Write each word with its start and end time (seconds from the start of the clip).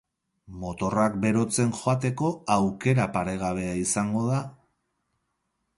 Motorrak 0.61 1.17
berotzen 1.25 1.73
joateko 1.81 2.31
aukera 2.57 3.07
paregabea 3.19 3.79
izango 3.85 4.25
da. 4.33 4.43